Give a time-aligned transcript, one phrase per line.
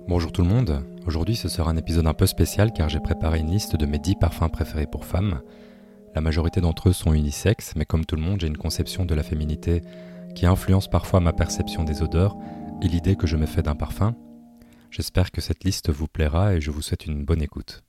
[0.00, 3.38] Bonjour tout le monde, aujourd'hui ce sera un épisode un peu spécial car j'ai préparé
[3.38, 5.40] une liste de mes 10 parfums préférés pour femmes.
[6.14, 9.14] La majorité d'entre eux sont unisexes, mais comme tout le monde, j'ai une conception de
[9.14, 9.80] la féminité
[10.34, 12.36] qui influence parfois ma perception des odeurs
[12.82, 14.14] et l'idée que je me fais d'un parfum.
[14.90, 17.82] J'espère que cette liste vous plaira et je vous souhaite une bonne écoute.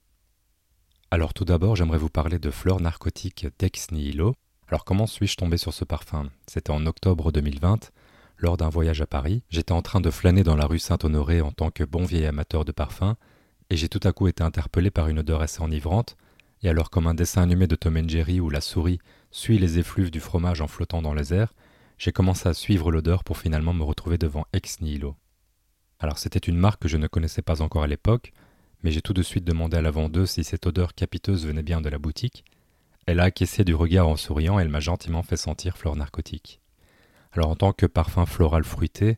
[1.12, 4.36] Alors tout d'abord, j'aimerais vous parler de Fleur Narcotique Dex Nihilo.
[4.70, 6.30] Alors comment suis-je tombé sur ce parfum?
[6.48, 7.92] C'était en octobre 2020,
[8.38, 9.44] lors d'un voyage à Paris.
[9.50, 12.66] J'étais en train de flâner dans la rue Saint-Honoré en tant que bon vieil amateur
[12.66, 13.16] de parfums,
[13.70, 16.18] et j'ai tout à coup été interpellé par une odeur assez enivrante,
[16.62, 19.00] et alors comme un dessin animé de Tom and Jerry où la souris
[19.32, 21.54] suit les effluves du fromage en flottant dans les airs,
[21.98, 25.16] j'ai commencé à suivre l'odeur pour finalement me retrouver devant Ex Nihilo.
[26.00, 28.34] Alors c'était une marque que je ne connaissais pas encore à l'époque,
[28.84, 31.82] mais j'ai tout de suite demandé à la vendeuse si cette odeur capiteuse venait bien
[31.82, 32.44] de la boutique.
[33.06, 36.60] Elle a acquiescé du regard en souriant et elle m'a gentiment fait sentir fleur narcotique.
[37.36, 39.18] Alors en tant que parfum floral fruité,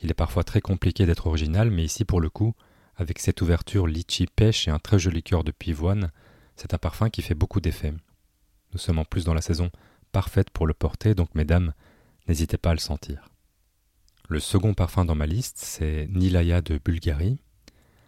[0.00, 2.54] il est parfois très compliqué d'être original, mais ici pour le coup,
[2.96, 6.10] avec cette ouverture litchi pêche et un très joli cœur de pivoine,
[6.56, 7.92] c'est un parfum qui fait beaucoup d'effet.
[8.72, 9.70] Nous sommes en plus dans la saison
[10.10, 11.74] parfaite pour le porter, donc mesdames,
[12.28, 13.28] n'hésitez pas à le sentir.
[14.28, 17.38] Le second parfum dans ma liste, c'est Nilaya de Bulgarie.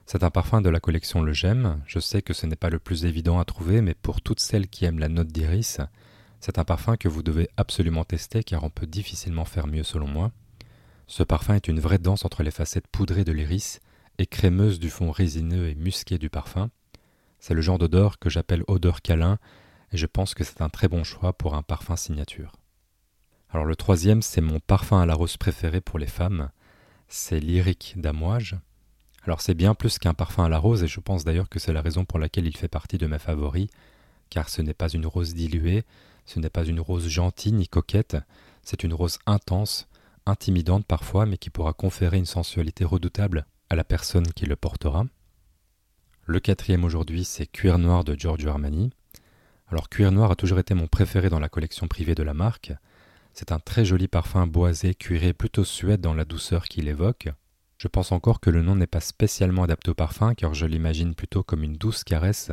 [0.07, 1.83] C'est un parfum de la collection Le Gemme.
[1.87, 4.69] Je sais que ce n'est pas le plus évident à trouver, mais pour toutes celles
[4.69, 5.79] qui aiment la note d'iris,
[6.43, 10.09] c'est un parfum que vous devez absolument tester car on peut difficilement faire mieux selon
[10.09, 10.33] moi.
[11.07, 13.79] Ce parfum est une vraie danse entre les facettes poudrées de l'iris
[14.19, 16.69] et crémeuses du fond résineux et musqué du parfum.
[17.39, 19.39] C'est le genre d'odeur que j'appelle odeur câlin
[19.93, 22.57] et je pense que c'est un très bon choix pour un parfum signature.
[23.51, 26.51] Alors le troisième, c'est mon parfum à la rose préféré pour les femmes.
[27.07, 28.57] C'est lyrique d'amouage.
[29.23, 31.73] Alors c'est bien plus qu'un parfum à la rose et je pense d'ailleurs que c'est
[31.73, 33.69] la raison pour laquelle il fait partie de mes favoris,
[34.29, 35.85] car ce n'est pas une rose diluée,
[36.25, 38.17] ce n'est pas une rose gentille ni coquette,
[38.63, 39.89] c'est une rose intense,
[40.27, 45.05] intimidante parfois, mais qui pourra conférer une sensualité redoutable à la personne qui le portera.
[46.25, 48.91] Le quatrième aujourd'hui, c'est Cuir Noir de Giorgio Armani.
[49.69, 52.73] Alors Cuir Noir a toujours été mon préféré dans la collection privée de la marque.
[53.35, 57.31] C'est un très joli parfum boisé, cuiré, plutôt suède dans la douceur qu'il évoque.
[57.79, 61.17] Je pense encore que le nom n'est pas spécialement adapté au parfum, car je l'imagine
[61.17, 62.53] plutôt comme une douce caresse,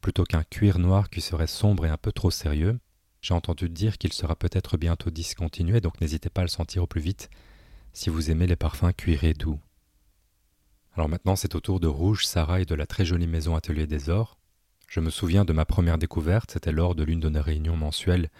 [0.00, 2.80] plutôt qu'un cuir noir qui serait sombre et un peu trop sérieux.
[3.26, 6.86] J'ai entendu dire qu'il sera peut-être bientôt discontinué, donc n'hésitez pas à le sentir au
[6.86, 7.28] plus vite
[7.92, 9.58] si vous aimez les parfums cuirés doux.
[10.94, 13.88] Alors maintenant, c'est au tour de Rouge Sarah et de la très jolie maison Atelier
[13.88, 14.38] des Ors.
[14.86, 18.30] Je me souviens de ma première découverte, c'était lors de l'une de nos réunions mensuelles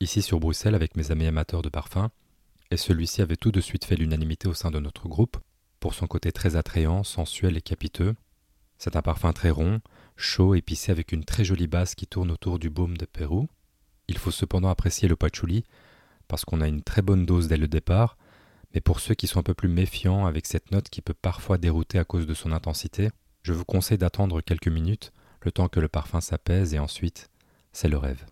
[0.00, 2.10] ici sur Bruxelles avec mes amis amateurs de parfums,
[2.70, 5.38] et celui-ci avait tout de suite fait l'unanimité au sein de notre groupe,
[5.80, 8.14] pour son côté très attrayant, sensuel et capiteux.
[8.76, 9.80] C'est un parfum très rond,
[10.18, 13.48] chaud, épicé avec une très jolie base qui tourne autour du baume de Pérou.
[14.08, 15.64] Il faut cependant apprécier le patchouli,
[16.28, 18.16] parce qu'on a une très bonne dose dès le départ,
[18.74, 21.58] mais pour ceux qui sont un peu plus méfiants avec cette note qui peut parfois
[21.58, 23.10] dérouter à cause de son intensité,
[23.42, 25.12] je vous conseille d'attendre quelques minutes,
[25.42, 27.30] le temps que le parfum s'apaise et ensuite,
[27.72, 28.24] c'est le rêve.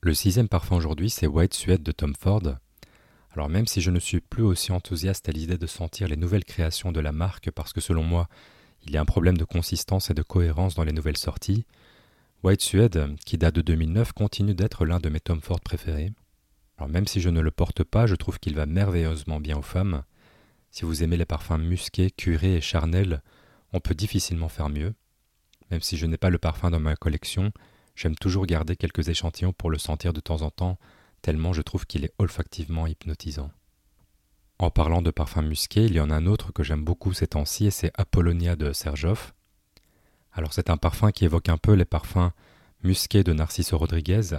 [0.00, 2.56] Le sixième parfum aujourd'hui, c'est White Suede de Tom Ford.
[3.32, 6.44] Alors même si je ne suis plus aussi enthousiaste à l'idée de sentir les nouvelles
[6.44, 8.28] créations de la marque parce que selon moi,
[8.82, 11.66] il y a un problème de consistance et de cohérence dans les nouvelles sorties,
[12.42, 16.12] White Suede, qui date de 2009, continue d'être l'un de mes Tom Ford préférés.
[16.88, 20.04] Même si je ne le porte pas, je trouve qu'il va merveilleusement bien aux femmes.
[20.70, 23.22] Si vous aimez les parfums musqués, curés et charnels,
[23.72, 24.94] on peut difficilement faire mieux.
[25.70, 27.52] Même si je n'ai pas le parfum dans ma collection,
[28.00, 30.78] J'aime toujours garder quelques échantillons pour le sentir de temps en temps,
[31.20, 33.50] tellement je trouve qu'il est olfactivement hypnotisant.
[34.58, 37.26] En parlant de parfums musqués, il y en a un autre que j'aime beaucoup ces
[37.26, 39.34] temps-ci et c'est Apollonia de Serjoff.
[40.40, 42.30] Alors c'est un parfum qui évoque un peu les parfums
[42.82, 44.38] musqués de Narciso Rodriguez,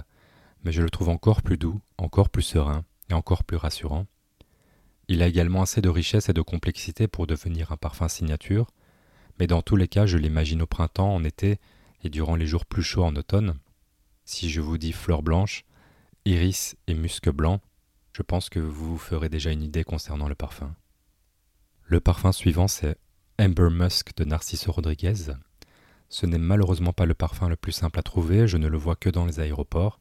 [0.64, 4.08] mais je le trouve encore plus doux, encore plus serein et encore plus rassurant.
[5.06, 8.66] Il a également assez de richesse et de complexité pour devenir un parfum signature,
[9.38, 11.60] mais dans tous les cas je l'imagine au printemps, en été
[12.02, 13.54] et durant les jours plus chauds en automne.
[14.24, 15.64] Si je vous dis fleurs blanches,
[16.24, 17.60] iris et musc blanc,
[18.12, 20.74] je pense que vous vous ferez déjà une idée concernant le parfum.
[21.84, 22.98] Le parfum suivant, c'est
[23.38, 25.30] Amber Musk de Narciso Rodriguez.
[26.12, 28.96] Ce n'est malheureusement pas le parfum le plus simple à trouver, je ne le vois
[28.96, 29.98] que dans les aéroports.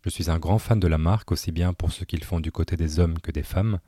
[0.00, 2.50] Je suis un grand fan de la marque, aussi bien pour ce qu'ils font du
[2.50, 3.78] côté des hommes que des femmes.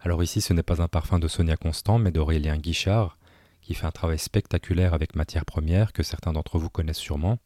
[0.00, 3.16] Alors ici, ce n'est pas un parfum de Sonia Constant, mais d'Aurélien Guichard,
[3.60, 7.38] qui fait un travail spectaculaire avec matières premières que certains d'entre vous connaissent sûrement.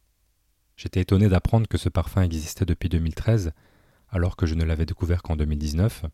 [0.75, 3.51] J'étais étonné d'apprendre que ce parfum existait depuis 2013,
[4.09, 6.05] alors que je ne l'avais découvert qu'en 2019.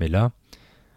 [0.00, 0.32] Mais là,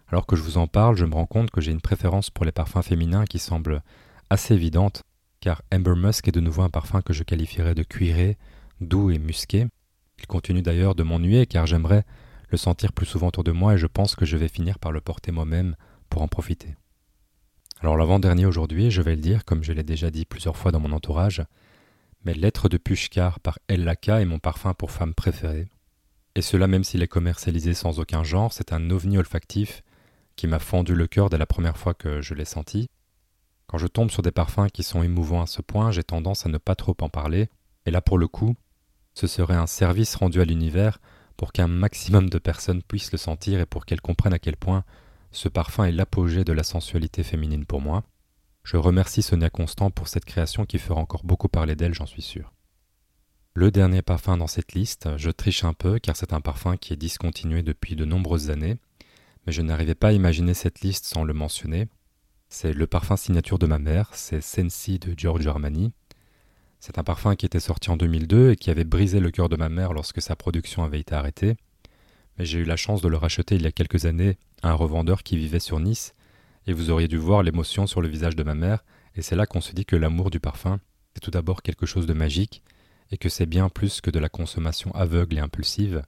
[0.08, 2.44] alors que je vous en parle, je me rends compte que j'ai une préférence pour
[2.44, 3.82] les parfums féminins qui semble
[4.28, 5.02] assez évidente,
[5.40, 8.36] car Amber Musk est de nouveau un parfum que je qualifierais de cuiré,
[8.80, 9.66] doux et musqué.
[10.18, 12.04] Il continue d'ailleurs de m'ennuyer car j'aimerais
[12.50, 14.92] le sentir plus souvent autour de moi et je pense que je vais finir par
[14.92, 15.76] le porter moi-même
[16.08, 16.76] pour en profiter.
[17.80, 20.80] Alors l'avant-dernier aujourd'hui, je vais le dire comme je l'ai déjà dit plusieurs fois dans
[20.80, 21.42] mon entourage,
[22.24, 25.68] mais Lettre de Pushkar par El Laka est mon parfum pour femme préférée.
[26.34, 29.82] Et cela même s'il est commercialisé sans aucun genre, c'est un ovni olfactif
[30.36, 32.88] qui m'a fendu le cœur dès la première fois que je l'ai senti.
[33.66, 36.48] Quand je tombe sur des parfums qui sont émouvants à ce point, j'ai tendance à
[36.48, 37.48] ne pas trop en parler,
[37.84, 38.54] et là pour le coup,
[39.14, 40.98] ce serait un service rendu à l'univers
[41.36, 44.84] pour qu'un maximum de personnes puissent le sentir et pour qu'elles comprennent à quel point
[45.32, 48.04] ce parfum est l'apogée de la sensualité féminine pour moi.
[48.62, 52.22] Je remercie Sonia Constant pour cette création qui fera encore beaucoup parler d'elle, j'en suis
[52.22, 52.52] sûr.
[53.54, 56.92] Le dernier parfum dans cette liste, je triche un peu car c'est un parfum qui
[56.92, 58.76] est discontinué depuis de nombreuses années,
[59.46, 61.88] mais je n'arrivais pas à imaginer cette liste sans le mentionner.
[62.48, 65.92] C'est le parfum signature de ma mère, c'est Sensi de Giorgio Armani.
[66.78, 69.56] C'est un parfum qui était sorti en 2002 et qui avait brisé le cœur de
[69.56, 71.56] ma mère lorsque sa production avait été arrêtée.
[72.38, 74.74] Mais j'ai eu la chance de le racheter il y a quelques années à un
[74.74, 76.14] revendeur qui vivait sur Nice,
[76.66, 78.84] et vous auriez dû voir l'émotion sur le visage de ma mère,
[79.16, 80.78] et c'est là qu'on se dit que l'amour du parfum
[81.16, 82.62] est tout d'abord quelque chose de magique,
[83.10, 86.02] et que c'est bien plus que de la consommation aveugle et impulsive.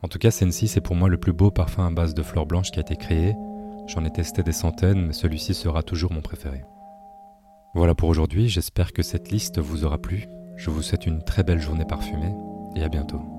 [0.00, 2.46] En tout cas, Sensi, c'est pour moi le plus beau parfum à base de fleurs
[2.46, 3.34] blanches qui a été créé,
[3.86, 6.64] J'en ai testé des centaines, mais celui-ci sera toujours mon préféré.
[7.74, 10.28] Voilà pour aujourd'hui, j'espère que cette liste vous aura plu.
[10.56, 12.34] Je vous souhaite une très belle journée parfumée
[12.76, 13.33] et à bientôt.